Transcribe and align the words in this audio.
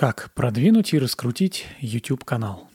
Как 0.00 0.32
продвинуть 0.32 0.94
и 0.94 0.98
раскрутить 1.00 1.66
YouTube-канал? 1.80 2.70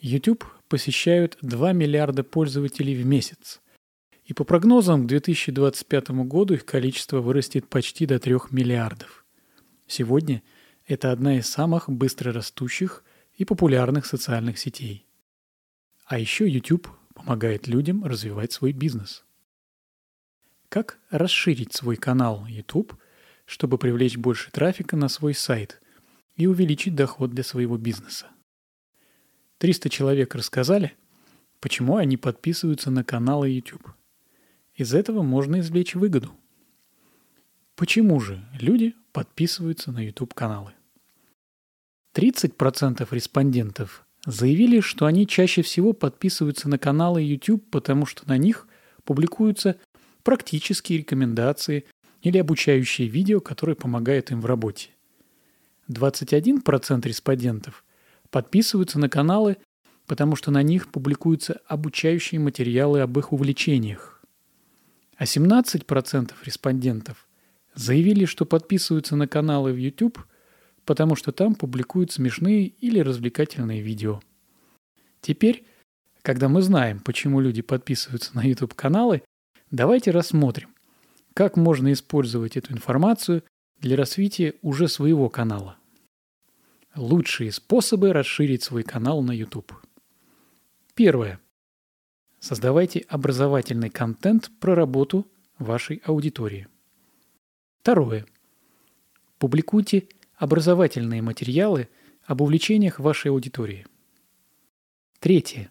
YouTube 0.00 0.44
посещают 0.66 1.38
2 1.40 1.72
миллиарда 1.72 2.24
пользователей 2.24 3.00
в 3.00 3.06
месяц. 3.06 3.60
И 4.24 4.34
по 4.34 4.42
прогнозам 4.42 5.04
к 5.04 5.06
2025 5.06 6.10
году 6.26 6.54
их 6.54 6.64
количество 6.64 7.20
вырастет 7.20 7.68
почти 7.68 8.06
до 8.06 8.18
3 8.18 8.38
миллиардов. 8.50 9.24
Сегодня 9.86 10.42
это 10.84 11.12
одна 11.12 11.38
из 11.38 11.48
самых 11.48 11.88
быстро 11.88 12.32
растущих 12.32 13.04
и 13.36 13.44
популярных 13.44 14.04
социальных 14.04 14.58
сетей. 14.58 15.06
А 16.06 16.18
еще 16.18 16.48
YouTube 16.48 16.88
помогает 17.14 17.68
людям 17.68 18.04
развивать 18.04 18.50
свой 18.50 18.72
бизнес. 18.72 19.24
Как 20.68 20.98
расширить 21.10 21.72
свой 21.72 21.94
канал 21.94 22.46
YouTube, 22.48 22.96
чтобы 23.44 23.78
привлечь 23.78 24.16
больше 24.16 24.50
трафика 24.50 24.96
на 24.96 25.08
свой 25.08 25.34
сайт 25.34 25.80
и 26.36 26.46
увеличить 26.46 26.94
доход 26.94 27.30
для 27.30 27.44
своего 27.44 27.76
бизнеса? 27.76 28.26
300 29.58 29.90
человек 29.90 30.34
рассказали, 30.34 30.94
почему 31.60 31.96
они 31.96 32.16
подписываются 32.16 32.90
на 32.90 33.04
каналы 33.04 33.50
YouTube. 33.50 33.86
Из 34.74 34.94
этого 34.94 35.22
можно 35.22 35.60
извлечь 35.60 35.94
выгоду. 35.94 36.32
Почему 37.76 38.20
же 38.20 38.42
люди 38.58 38.94
подписываются 39.12 39.92
на 39.92 40.04
YouTube-каналы? 40.04 40.72
30% 42.14 43.06
респондентов 43.10 44.06
заявили, 44.26 44.80
что 44.80 45.06
они 45.06 45.26
чаще 45.26 45.62
всего 45.62 45.92
подписываются 45.92 46.68
на 46.68 46.78
каналы 46.78 47.22
YouTube, 47.22 47.64
потому 47.70 48.06
что 48.06 48.28
на 48.28 48.36
них 48.36 48.66
публикуются 49.04 49.76
практические 50.22 50.98
рекомендации 50.98 51.84
или 52.22 52.38
обучающие 52.38 53.08
видео, 53.08 53.40
которые 53.40 53.76
помогают 53.76 54.30
им 54.30 54.40
в 54.40 54.46
работе. 54.46 54.90
21% 55.90 57.06
респондентов 57.06 57.84
подписываются 58.30 58.98
на 58.98 59.08
каналы, 59.08 59.56
потому 60.06 60.36
что 60.36 60.50
на 60.50 60.62
них 60.62 60.90
публикуются 60.90 61.60
обучающие 61.66 62.40
материалы 62.40 63.00
об 63.00 63.18
их 63.18 63.32
увлечениях. 63.32 64.22
А 65.16 65.24
17% 65.24 66.32
респондентов 66.44 67.28
заявили, 67.74 68.24
что 68.24 68.46
подписываются 68.46 69.16
на 69.16 69.28
каналы 69.28 69.72
в 69.72 69.76
YouTube– 69.76 70.18
потому 70.84 71.14
что 71.14 71.32
там 71.32 71.54
публикуют 71.54 72.10
смешные 72.10 72.66
или 72.66 72.98
развлекательные 72.98 73.80
видео. 73.80 74.20
Теперь, 75.20 75.64
когда 76.22 76.48
мы 76.48 76.62
знаем, 76.62 76.98
почему 76.98 77.40
люди 77.40 77.62
подписываются 77.62 78.34
на 78.34 78.42
YouTube-каналы, 78.42 79.22
давайте 79.70 80.10
рассмотрим, 80.10 80.70
как 81.34 81.56
можно 81.56 81.92
использовать 81.92 82.56
эту 82.56 82.72
информацию 82.72 83.44
для 83.78 83.96
развития 83.96 84.54
уже 84.62 84.88
своего 84.88 85.28
канала. 85.28 85.76
Лучшие 86.96 87.52
способы 87.52 88.12
расширить 88.12 88.64
свой 88.64 88.82
канал 88.82 89.22
на 89.22 89.30
YouTube. 89.30 89.72
Первое. 90.94 91.40
Создавайте 92.40 93.00
образовательный 93.08 93.90
контент 93.90 94.50
про 94.58 94.74
работу 94.74 95.30
вашей 95.58 96.02
аудитории. 96.04 96.66
Второе. 97.80 98.26
Публикуйте 99.38 100.08
образовательные 100.34 101.22
материалы 101.22 101.88
об 102.24 102.40
увлечениях 102.40 102.98
вашей 102.98 103.30
аудитории. 103.30 103.86
Третье. 105.20 105.70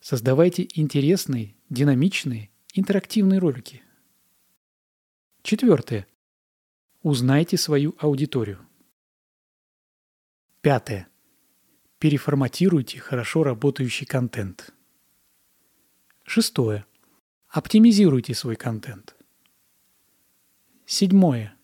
Создавайте 0.00 0.68
интересные, 0.74 1.54
динамичные, 1.70 2.50
интерактивные 2.74 3.38
ролики. 3.38 3.82
Четвертое. 5.42 6.06
Узнайте 7.02 7.56
свою 7.56 7.94
аудиторию. 7.98 8.67
Пятое. 10.68 11.08
Переформатируйте 11.98 13.00
хорошо 13.00 13.42
работающий 13.42 14.04
контент. 14.04 14.74
Шестое. 16.24 16.84
Оптимизируйте 17.48 18.34
свой 18.34 18.54
контент. 18.54 19.16
Седьмое. 20.84 21.56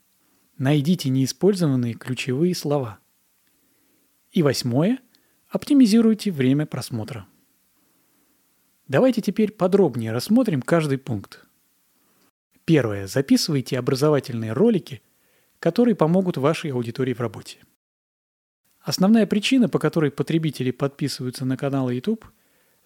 Найдите 0.57 1.11
неиспользованные 1.11 1.93
ключевые 1.93 2.55
слова. 2.55 2.99
И 4.33 4.43
восьмое. 4.43 4.99
Оптимизируйте 5.49 6.31
время 6.31 6.65
просмотра. 6.65 7.27
Давайте 8.89 9.21
теперь 9.21 9.53
подробнее 9.53 10.13
рассмотрим 10.13 10.63
каждый 10.63 10.97
пункт. 10.97 11.45
Первое. 12.65 13.07
Записывайте 13.07 13.79
образовательные 13.79 14.55
ролики, 14.55 15.03
которые 15.59 15.95
помогут 15.95 16.39
вашей 16.39 16.73
аудитории 16.73 17.13
в 17.13 17.21
работе. 17.21 17.59
Основная 18.85 19.27
причина, 19.27 19.69
по 19.69 19.81
которой 19.81 20.13
потребители 20.13 20.71
подписываются 20.71 21.45
на 21.45 21.57
каналы 21.57 21.95
YouTube, 21.95 22.25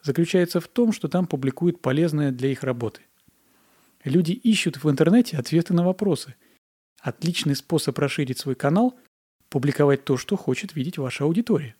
заключается 0.03 0.61
в 0.61 0.69
том, 0.69 0.93
что 0.93 1.09
там 1.09 1.27
публикуют 1.27 1.83
полезное 1.83 2.33
для 2.33 2.51
их 2.51 2.63
работы. 2.63 3.03
Люди 4.05 4.33
ищут 4.33 4.83
в 4.83 4.89
интернете 4.89 5.37
ответы 5.37 5.75
на 5.75 5.85
вопросы– 5.85 6.35
Отличный 7.01 7.55
способ 7.55 7.97
расширить 7.99 8.39
свой 8.39 8.55
канал– 8.55 8.99
публиковать 9.49 10.05
то, 10.05 10.17
что 10.17 10.37
хочет 10.37 10.75
видеть 10.75 10.99
ваша 10.99 11.25
аудитория. 11.25 11.77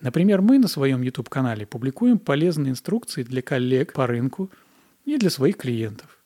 Например, 0.00 0.42
мы 0.42 0.58
на 0.58 0.66
своем 0.66 1.02
YouTube-канале 1.02 1.66
публикуем 1.66 2.18
полезные 2.18 2.70
инструкции 2.72 3.22
для 3.22 3.42
коллег 3.42 3.92
по 3.92 4.06
рынку 4.06 4.50
и 5.04 5.16
для 5.18 5.30
своих 5.30 5.56
клиентов. 5.56 6.18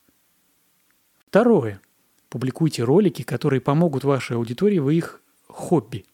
Второе. 1.29 1.81
Публикуйте 2.29 2.83
ролики, 2.83 3.23
которые 3.23 3.61
помогут 3.61 4.05
вашей 4.05 4.37
аудитории 4.37 4.79
в 4.79 4.89
их 4.91 5.21
хобби. 5.47 6.07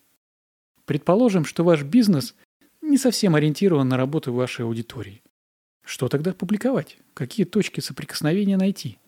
Предположим, 0.90 1.44
что 1.44 1.62
ваш 1.62 1.84
бизнес 1.84 2.34
не 2.82 2.98
совсем 2.98 3.36
ориентирован 3.36 3.88
на 3.88 3.96
работу 3.96 4.32
вашей 4.32 4.64
аудитории. 4.64 5.22
Что 5.84 6.08
тогда 6.08 6.32
публиковать? 6.32 6.98
Какие 7.14 7.46
точки 7.46 7.78
соприкосновения 7.78 8.56
найти? 8.56 8.98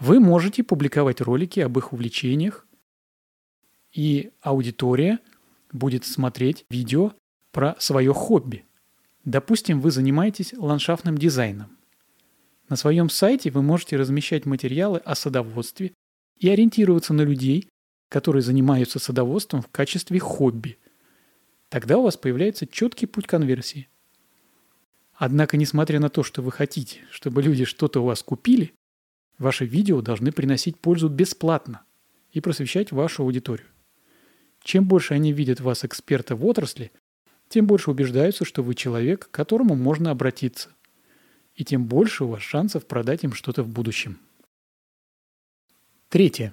Вы 0.00 0.18
можете 0.18 0.64
публиковать 0.64 1.20
ролики 1.20 1.60
об 1.60 1.78
их 1.78 1.92
увлечениях, 1.92 2.66
и 3.92 4.32
аудитория 4.40 5.20
будет 5.70 6.04
смотреть 6.04 6.64
видео 6.70 7.12
про 7.52 7.76
свое 7.78 8.12
хобби. 8.12 8.64
Допустим, 9.24 9.80
вы 9.80 9.92
занимаетесь 9.92 10.54
ландшафтным 10.54 11.16
дизайном. 11.16 11.78
На 12.68 12.74
своем 12.74 13.10
сайте 13.10 13.52
вы 13.52 13.62
можете 13.62 13.96
размещать 13.96 14.44
материалы 14.44 14.98
о 14.98 15.14
садоводстве 15.14 15.92
и 16.40 16.48
ориентироваться 16.48 17.14
на 17.14 17.22
людей, 17.22 17.69
которые 18.10 18.42
занимаются 18.42 18.98
садоводством 18.98 19.62
в 19.62 19.68
качестве 19.68 20.18
хобби. 20.18 20.76
Тогда 21.70 21.96
у 21.96 22.02
вас 22.02 22.18
появляется 22.18 22.66
четкий 22.66 23.06
путь 23.06 23.26
конверсии. 23.26 23.88
Однако, 25.14 25.56
несмотря 25.56 25.98
на 26.00 26.10
то, 26.10 26.22
что 26.22 26.42
вы 26.42 26.52
хотите, 26.52 27.00
чтобы 27.10 27.42
люди 27.42 27.64
что-то 27.64 28.00
у 28.02 28.04
вас 28.04 28.22
купили, 28.22 28.74
Ваши 29.40 29.64
видео 29.64 30.02
должны 30.02 30.32
приносить 30.32 30.78
пользу 30.78 31.08
бесплатно 31.08 31.82
и 32.30 32.42
просвещать 32.42 32.92
вашу 32.92 33.22
аудиторию. 33.22 33.68
Чем 34.62 34.86
больше 34.86 35.14
они 35.14 35.32
видят 35.32 35.60
вас 35.60 35.82
эксперта 35.82 36.36
в 36.36 36.44
отрасли, 36.44 36.92
тем 37.48 37.66
больше 37.66 37.90
убеждаются, 37.90 38.44
что 38.44 38.62
вы 38.62 38.74
человек, 38.74 39.28
к 39.28 39.30
которому 39.30 39.76
можно 39.76 40.10
обратиться. 40.10 40.68
И 41.54 41.64
тем 41.64 41.86
больше 41.86 42.24
у 42.24 42.28
вас 42.28 42.42
шансов 42.42 42.86
продать 42.86 43.24
им 43.24 43.32
что-то 43.32 43.62
в 43.62 43.68
будущем. 43.68 44.18
Третье. 46.10 46.52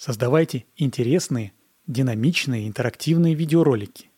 Создавайте 0.00 0.64
интересные, 0.76 1.52
динамичные, 1.86 2.66
интерактивные 2.66 3.34
видеоролики. 3.34 4.10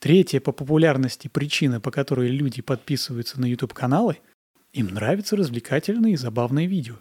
Третья 0.00 0.40
по 0.40 0.50
популярности 0.50 1.28
причина, 1.28 1.80
по 1.80 1.92
которой 1.92 2.28
люди 2.28 2.60
подписываются 2.60 3.40
на 3.40 3.46
YouTube-каналы– 3.46 4.18
им 4.72 4.88
нравятся 4.88 5.36
развлекательные 5.36 6.14
и 6.14 6.16
забавные 6.16 6.66
видео. 6.66 6.96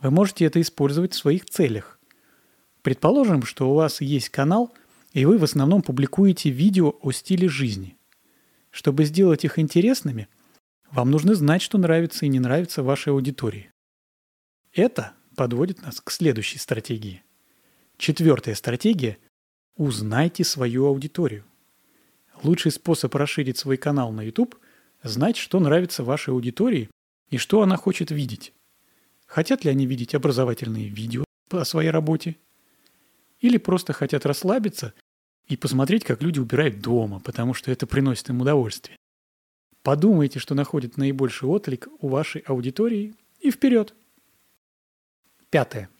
Вы 0.00 0.10
можете 0.10 0.44
это 0.44 0.60
использовать 0.60 1.12
в 1.12 1.18
своих 1.18 1.46
целях. 1.46 2.00
Предположим, 2.82 3.44
что 3.44 3.70
у 3.70 3.74
вас 3.74 4.00
есть 4.00 4.30
канал, 4.30 4.74
и 5.12 5.24
вы 5.24 5.38
в 5.38 5.44
основном 5.44 5.82
публикуете 5.82 6.50
видео 6.50 6.96
о 7.00 7.12
стиле 7.12 7.48
жизни. 7.48 7.96
Чтобы 8.70 9.04
сделать 9.04 9.44
их 9.44 9.60
интересными, 9.60 10.26
вам 10.90 11.10
нужно 11.12 11.34
знать, 11.36 11.62
что 11.62 11.78
нравится 11.78 12.26
и 12.26 12.28
не 12.28 12.40
нравится 12.40 12.82
вашей 12.82 13.12
аудитории. 13.12 13.70
Это 14.72 15.12
подводит 15.36 15.82
нас 15.82 16.00
к 16.00 16.10
следующей 16.10 16.58
стратегии. 16.58 17.22
Четвертая 17.96 18.54
стратегия– 18.54 19.18
узнайте 19.76 20.44
свою 20.44 20.86
аудиторию. 20.86 21.44
Лучший 22.42 22.72
способ 22.72 23.14
расширить 23.14 23.58
свой 23.58 23.76
канал 23.76 24.12
на 24.12 24.22
YouTube– 24.22 24.56
знать, 25.02 25.36
что 25.36 25.60
нравится 25.60 26.04
вашей 26.04 26.30
аудитории 26.30 26.90
и 27.30 27.38
что 27.38 27.62
она 27.62 27.76
хочет 27.76 28.10
видеть. 28.10 28.52
Хотят 29.26 29.64
ли 29.64 29.70
они 29.70 29.86
видеть 29.86 30.14
образовательные 30.14 30.88
видео 30.88 31.24
о 31.50 31.64
своей 31.64 31.90
работе? 31.90 32.36
Или 33.40 33.56
просто 33.56 33.92
хотят 33.92 34.26
расслабиться 34.26 34.94
и 35.48 35.56
посмотреть, 35.56 36.04
как 36.04 36.22
люди 36.22 36.38
убирают 36.38 36.80
дома, 36.80 37.20
потому 37.20 37.54
что 37.54 37.70
это 37.70 37.86
приносит 37.86 38.28
им 38.30 38.40
удовольствие. 38.40 38.96
Подумайте, 39.82 40.38
что 40.38 40.54
находит 40.54 40.96
наибольший 40.96 41.48
отклик 41.48 41.88
у 42.00 42.08
вашей 42.08 42.42
аудитории 42.42 43.14
и 43.40 43.50
вперед. 43.50 43.94
Пятое. 45.52 45.90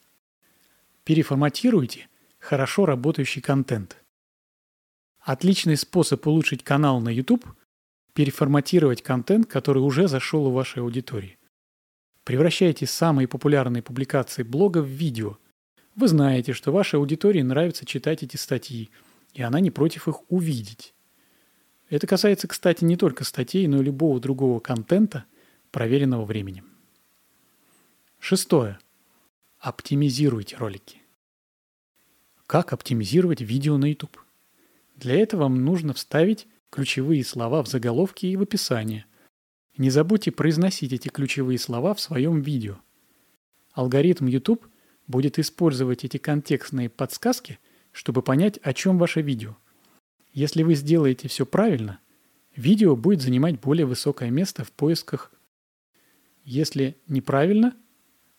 Переформатируйте 1.05 2.09
хорошо 2.39 2.87
работающий 2.87 3.43
контент. 3.43 4.03
Отличный 5.21 5.77
способ 5.77 6.27
улучшить 6.27 6.65
канал 6.65 7.03
на 7.03 7.11
YouTube– 7.11 7.45
переформатировать 8.15 9.03
контент, 9.03 9.47
который 9.47 9.83
уже 9.83 10.09
зашел 10.09 10.47
у 10.47 10.53
вашей 10.53 10.83
аудитории. 10.83 11.39
Превращайте 12.25 12.87
самые 12.87 13.29
популярные 13.29 13.83
публикации 13.83 14.43
блога 14.43 14.79
в 14.79 14.87
видео. 14.87 15.37
Вы 15.97 16.09
знаете, 16.09 16.55
что 16.55 16.73
вашей 16.73 16.99
аудитории 16.99 17.43
нравится 17.43 17.85
читать 17.85 18.23
эти 18.23 18.37
статьи, 18.37 18.89
и 19.35 19.43
она 19.43 19.61
не 19.61 19.71
против 19.71 20.09
их 20.09 20.23
увидеть. 20.31 20.95
Это 21.91 22.07
касается, 22.07 22.49
кстати, 22.49 22.85
не 22.85 22.97
только 22.97 23.23
статей, 23.25 23.67
но 23.67 23.83
и 23.83 23.85
любого 23.85 24.19
другого 24.19 24.61
контента, 24.61 25.27
проверенного 25.71 26.25
временем. 26.25 26.65
Шестое. 28.19 28.79
Оптимизируйте 29.63 30.57
ролики. 30.57 31.03
Как 32.49 32.73
оптимизировать 32.73 33.41
видео 33.43 33.79
на 33.79 33.85
YouTube? 33.91 34.19
Для 34.97 35.15
этого 35.15 35.43
вам 35.43 35.65
нужно 35.65 35.95
вставить 35.95 36.49
ключевые 36.69 37.23
слова 37.23 37.63
в 37.63 37.69
заголовки 37.69 38.27
и 38.27 38.35
в 38.35 38.43
описание. 38.43 39.07
Не 39.77 39.91
забудьте 39.91 40.33
произносить 40.33 40.93
эти 40.93 41.07
ключевые 41.07 41.61
слова 41.61 41.95
в 41.95 42.01
своем 42.01 42.41
видео. 42.41 42.81
Алгоритм 43.73 44.27
YouTube 44.27 44.67
будет 45.07 45.39
использовать 45.39 46.03
эти 46.03 46.17
контекстные 46.17 46.91
подсказки, 46.91 47.61
чтобы 47.93 48.21
понять, 48.21 48.59
о 48.65 48.75
чем 48.75 48.99
ваше 48.99 49.23
видео. 49.23 49.57
Если 50.33 50.65
вы 50.65 50.75
сделаете 50.75 51.29
все 51.29 51.47
правильно, 51.47 52.01
видео 52.57 52.97
будет 52.97 53.23
занимать 53.23 53.61
более 53.61 53.87
высокое 53.87 54.31
место 54.31 54.65
в 54.65 54.73
поисках. 54.73 55.31
Если 56.43 56.97
неправильно, 57.07 57.77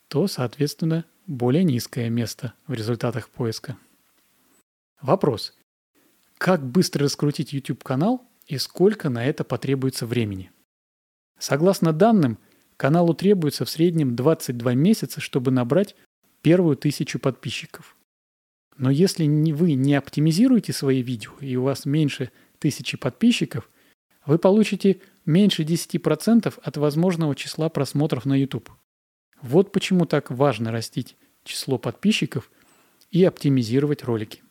то, 0.09 0.27
соответственно, 0.27 1.05
более 1.27 1.63
низкое 1.63 2.09
место 2.09 2.53
в 2.67 2.73
результатах 2.73 3.29
поиска. 3.29 3.77
Вопрос. 5.01 5.53
Как 6.37 6.65
быстро 6.65 7.05
раскрутить 7.05 7.53
YouTube-канал 7.53 8.21
и 8.47 8.57
сколько 8.57 9.09
на 9.09 9.25
это 9.25 9.43
потребуется 9.43 10.05
времени? 10.05 10.51
Согласно 11.39 11.93
данным, 11.93 12.37
каналу 12.77 13.13
требуется 13.13 13.65
в 13.65 13.69
среднем 13.69 14.15
22 14.15 14.73
месяца, 14.73 15.21
чтобы 15.21 15.51
набрать 15.51 15.95
первую 16.41 16.75
тысячу 16.77 17.19
подписчиков. 17.19 17.95
Но 18.77 18.89
если 18.89 19.25
вы 19.51 19.73
не 19.73 19.95
оптимизируете 19.95 20.73
свои 20.73 21.01
видео 21.01 21.31
и 21.39 21.55
у 21.55 21.63
вас 21.63 21.85
меньше 21.85 22.31
тысячи 22.59 22.97
подписчиков, 22.97 23.69
вы 24.25 24.37
получите 24.37 25.01
меньше 25.25 25.63
10% 25.63 26.59
от 26.61 26.77
возможного 26.77 27.35
числа 27.35 27.69
просмотров 27.69 28.25
на 28.25 28.39
YouTube. 28.39 28.69
Вот 29.43 29.73
почему 29.73 30.05
так 30.05 30.31
важно 30.31 30.71
растить 30.71 31.17
число 31.43 31.77
подписчиков 31.77 32.49
и 33.11 33.25
оптимизировать 33.25 34.03
ролики. 34.03 34.41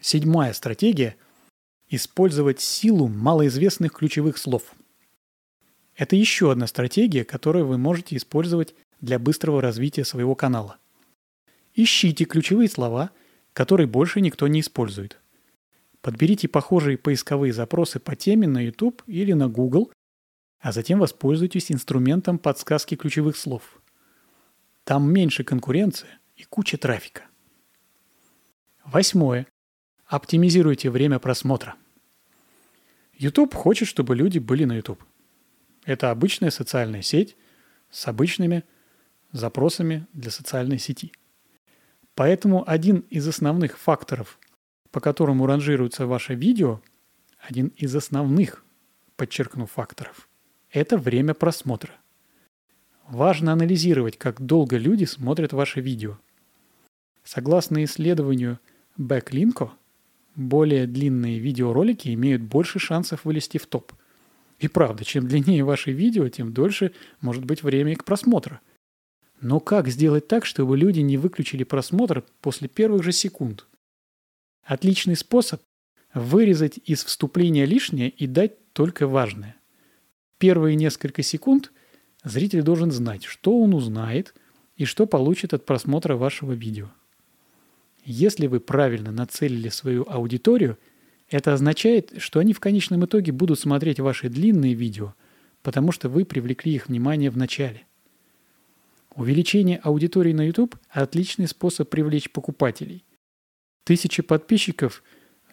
Седьмая 0.00 0.52
стратегия– 0.52 1.16
использовать 1.88 2.60
силу 2.60 3.06
малоизвестных 3.06 3.92
ключевых 3.92 4.38
слов. 4.38 4.74
Это 5.94 6.16
еще 6.16 6.50
одна 6.50 6.66
стратегия, 6.66 7.24
которую 7.24 7.66
вы 7.66 7.78
можете 7.78 8.16
использовать 8.16 8.74
для 9.00 9.20
быстрого 9.20 9.62
развития 9.62 10.04
своего 10.04 10.34
канала. 10.34 10.78
Ищите 11.76 12.24
ключевые 12.24 12.68
слова, 12.68 13.12
которые 13.52 13.86
больше 13.86 14.20
никто 14.20 14.48
не 14.48 14.60
использует. 14.60 15.20
Подберите 16.00 16.48
похожие 16.48 16.98
поисковые 16.98 17.52
запросы 17.52 18.00
по 18.00 18.16
теме 18.16 18.48
на 18.48 18.64
YouTube 18.64 19.02
или 19.06 19.32
на 19.32 19.48
Google, 19.48 19.92
а 20.62 20.70
затем 20.70 21.00
воспользуйтесь 21.00 21.72
инструментом 21.72 22.38
подсказки 22.38 22.94
ключевых 22.94 23.36
слов. 23.36 23.82
Там 24.84 25.12
меньше 25.12 25.42
конкуренции 25.42 26.08
и 26.36 26.44
куча 26.44 26.78
трафика. 26.78 27.24
Восьмое. 28.84 29.48
Оптимизируйте 30.06 30.88
время 30.90 31.18
просмотра. 31.18 31.74
YouTube 33.14 33.54
хочет, 33.54 33.88
чтобы 33.88 34.14
люди 34.14 34.38
были 34.38 34.64
на 34.64 34.76
YouTube. 34.76 35.02
Это 35.84 36.12
обычная 36.12 36.50
социальная 36.50 37.02
сеть 37.02 37.36
с 37.90 38.06
обычными 38.06 38.64
запросами 39.32 40.06
для 40.12 40.30
социальной 40.30 40.78
сети. 40.78 41.12
Поэтому 42.14 42.68
один 42.68 43.00
из 43.10 43.26
основных 43.26 43.78
факторов, 43.78 44.38
по 44.92 45.00
которому 45.00 45.46
ранжируется 45.46 46.06
ваше 46.06 46.34
видео, 46.34 46.80
один 47.38 47.68
из 47.68 47.96
основных, 47.96 48.64
подчеркну, 49.16 49.66
факторов, 49.66 50.28
это 50.72 50.96
время 50.96 51.34
просмотра. 51.34 51.92
Важно 53.08 53.52
анализировать, 53.52 54.16
как 54.16 54.40
долго 54.40 54.78
люди 54.78 55.04
смотрят 55.04 55.52
ваше 55.52 55.80
видео. 55.80 56.18
Согласно 57.24 57.84
исследованию 57.84 58.58
Backlинko, 58.98 59.70
более 60.34 60.86
длинные 60.86 61.38
видеоролики 61.38 62.12
имеют 62.14 62.42
больше 62.42 62.78
шансов 62.78 63.24
вылезти 63.24 63.58
в 63.58 63.66
топ. 63.66 63.92
И 64.58 64.68
правда, 64.68 65.04
чем 65.04 65.28
длиннее 65.28 65.64
ваши 65.64 65.92
видео, 65.92 66.28
тем 66.28 66.52
дольше 66.52 66.92
может 67.20 67.44
быть 67.44 67.62
время 67.62 67.94
к 67.96 68.04
просмотру. 68.04 68.60
Но 69.40 69.60
как 69.60 69.88
сделать 69.88 70.28
так, 70.28 70.46
чтобы 70.46 70.78
люди 70.78 71.00
не 71.00 71.18
выключили 71.18 71.64
просмотр 71.64 72.24
после 72.40 72.68
первых 72.68 73.02
же 73.02 73.12
секунд? 73.12 73.66
Отличный 74.64 75.16
способ– 75.16 75.60
вырезать 76.14 76.78
из 76.84 77.04
вступления 77.04 77.66
лишнее 77.66 78.08
и 78.08 78.26
дать 78.26 78.72
только 78.72 79.06
важное. 79.08 79.56
Первые 80.42 80.74
несколько 80.74 81.22
секунд 81.22 81.70
зритель 82.24 82.62
должен 82.62 82.90
знать, 82.90 83.22
что 83.22 83.60
он 83.60 83.74
узнает 83.74 84.34
и 84.74 84.84
что 84.84 85.06
получит 85.06 85.54
от 85.54 85.64
просмотра 85.64 86.16
вашего 86.16 86.50
видео. 86.50 86.90
Если 88.04 88.48
вы 88.48 88.58
правильно 88.58 89.12
нацелили 89.12 89.68
свою 89.68 90.04
аудиторию, 90.08 90.78
это 91.30 91.54
означает, 91.54 92.14
что 92.16 92.40
они 92.40 92.54
в 92.54 92.58
конечном 92.58 93.04
итоге 93.04 93.30
будут 93.30 93.60
смотреть 93.60 94.00
ваши 94.00 94.28
длинные 94.28 94.74
видео, 94.74 95.14
потому 95.62 95.92
что 95.92 96.08
вы 96.08 96.24
привлекли 96.24 96.74
их 96.74 96.88
внимание 96.88 97.30
в 97.30 97.36
начале. 97.36 97.86
Увеличение 99.14 99.78
аудитории 99.78 100.32
на 100.32 100.44
YouTube– 100.44 100.74
отличный 100.90 101.46
способ 101.46 101.88
привлечь 101.88 102.32
покупателей. 102.32 103.04
Тысячи 103.84 104.24
подписчиков 104.24 105.04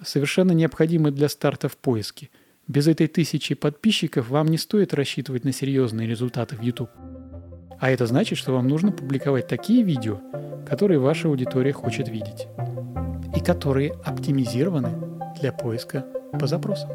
совершенно 0.04 0.54
необходимы 0.54 1.12
для 1.12 1.30
старта 1.30 1.70
в 1.70 1.78
поиске. 1.78 2.32
Без 2.70 2.88
этой 2.88 3.08
тысячи 3.08 3.56
подписчиков 3.56 4.30
вам 4.30 4.46
не 4.46 4.60
стоит 4.60 4.94
рассчитывать 4.94 5.44
на 5.44 5.52
серьезные 5.52 6.08
результаты 6.08 6.56
в 6.56 6.62
YouTube. 6.62 6.92
А 7.80 7.90
это 7.90 8.06
значит, 8.06 8.38
что 8.38 8.54
вам 8.54 8.68
нужно 8.68 8.92
публиковать 8.92 9.48
такие 9.48 9.82
видео, 9.82 10.22
которые 10.68 11.00
ваша 11.00 11.30
аудитория 11.30 11.74
хочет 11.74 12.10
видеть 12.10 12.46
и 13.36 13.40
которые 13.40 13.94
оптимизированы 14.06 14.92
для 15.42 15.52
поиска 15.52 16.06
по 16.40 16.46
запросам. 16.46 16.92